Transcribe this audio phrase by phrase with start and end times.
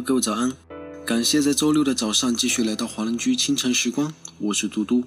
[0.00, 0.52] 各位早安！
[1.06, 5.04] 感谢在周六的早上继续来到华人居清晨时光，我是嘟嘟。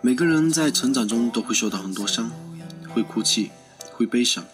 [0.00, 2.30] 每个人在成长中都会受到很多伤，
[2.88, 3.50] 会哭泣，
[3.92, 4.44] 会悲伤，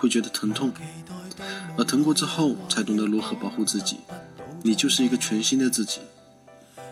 [0.00, 0.72] 会觉得疼痛。
[1.76, 3.98] 而疼过之后，才懂得如何保护自己。
[4.62, 6.00] 你就是一个全新的自己。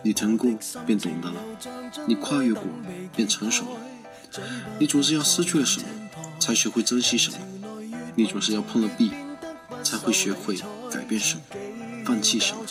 [0.03, 0.49] 你疼过，
[0.85, 1.41] 便懂得了；
[2.07, 2.63] 你跨越过，
[3.15, 3.81] 便成熟了。
[4.77, 5.87] 你总是要失去了什么，
[6.39, 7.37] 才学会珍惜什么；
[8.15, 9.11] 你总是要碰了壁，
[9.83, 10.55] 才会学会
[10.91, 11.41] 改变什么，
[12.05, 12.61] 放弃什么。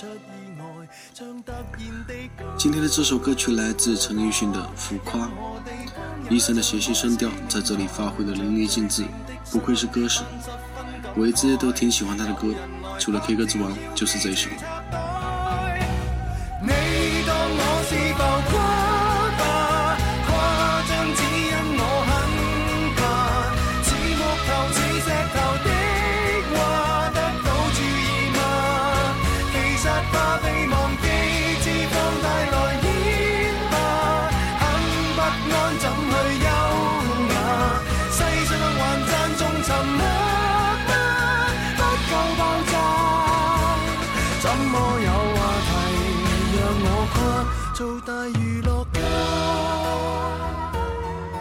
[2.57, 5.27] 今天的这首歌曲来自陈奕迅的《浮夸》，
[6.31, 9.03] 医生的谐星声调在这里发挥的淋漓尽致，
[9.51, 10.23] 不愧是歌神。
[11.17, 12.55] 我一直都挺喜欢他的歌，
[12.99, 14.51] 除了 K 歌之王，就是这首。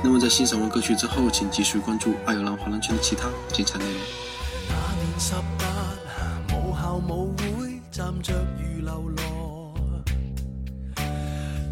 [0.04, 3.94] 那么在欣赏完歌曲之后，请继续关注爱尔兰华人圈的其他精彩内容。
[4.70, 5.66] 那年十八，
[6.50, 9.74] 母校舞会站着如流罗。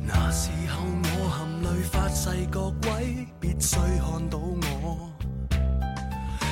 [0.06, 5.10] 那时候我含泪发誓，各位必须看到我。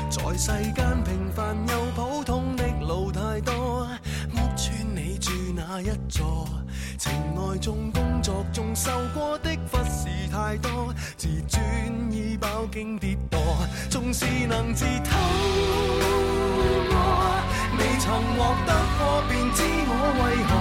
[0.10, 2.13] 在世间平凡又普
[5.76, 6.48] 那一座？
[7.00, 11.60] 情爱中、工作中受过的忽视太多，自尊
[12.12, 13.40] 已饱经跌堕，
[13.90, 15.18] 纵是能自偷
[16.92, 16.96] 过，
[17.80, 19.92] 未曾获得过，便知我
[20.22, 20.54] 为何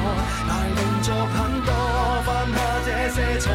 [0.48, 1.70] 大动作很多，
[2.24, 2.56] 犯下
[2.86, 3.52] 这些错，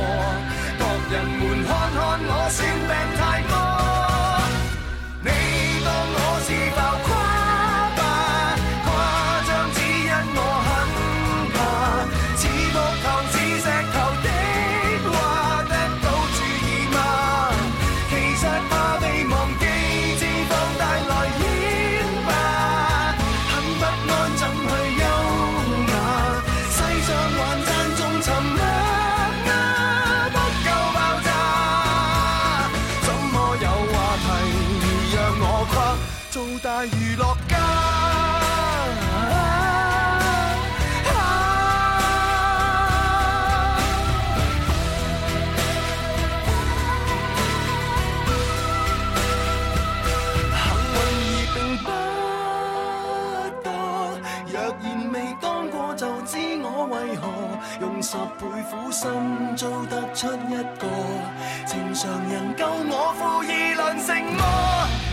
[56.90, 57.28] 为何？
[57.82, 59.10] 用十倍苦心
[59.56, 60.88] 做得出一个
[61.66, 65.07] 情常人，够我负二论成么？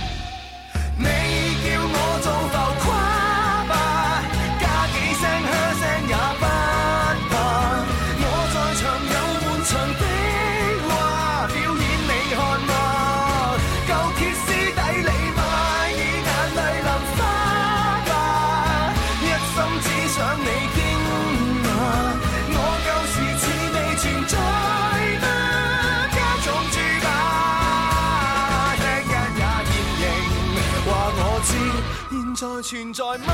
[32.45, 33.33] 在存在吗？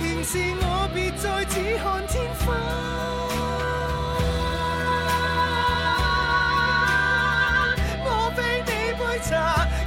[0.00, 2.46] 现时我别再只看天花，
[8.04, 9.32] 我非你杯茶，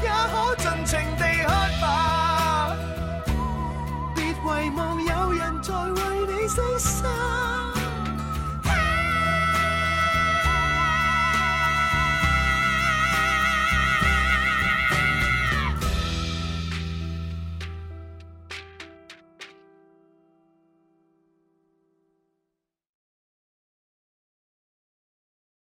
[0.01, 1.49] 也可尽情地喝
[1.81, 1.85] 吧。
[4.15, 7.50] 别遗忘有人在为你牺牲。